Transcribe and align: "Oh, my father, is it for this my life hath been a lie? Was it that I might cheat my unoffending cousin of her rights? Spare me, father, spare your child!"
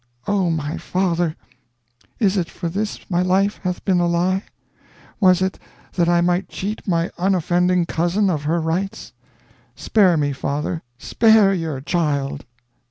"Oh, 0.27 0.49
my 0.49 0.77
father, 0.77 1.35
is 2.17 2.35
it 2.35 2.49
for 2.49 2.69
this 2.69 3.07
my 3.07 3.21
life 3.21 3.59
hath 3.61 3.85
been 3.85 3.99
a 3.99 4.07
lie? 4.07 4.41
Was 5.19 5.43
it 5.43 5.59
that 5.93 6.09
I 6.09 6.21
might 6.21 6.49
cheat 6.49 6.87
my 6.87 7.11
unoffending 7.19 7.85
cousin 7.85 8.27
of 8.27 8.45
her 8.45 8.59
rights? 8.59 9.13
Spare 9.75 10.17
me, 10.17 10.33
father, 10.33 10.81
spare 10.97 11.53
your 11.53 11.81
child!" 11.81 12.45